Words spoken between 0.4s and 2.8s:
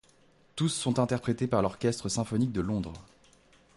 Tous sont interprétés par l'orchestre symphonique de